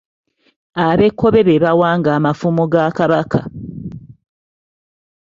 [0.87, 3.41] Abekkobe be bawanga amafumu ga Kabaka.